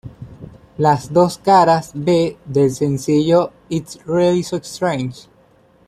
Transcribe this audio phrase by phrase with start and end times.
[0.79, 5.29] Las dos caras B del sencillo, "It Really So Strange?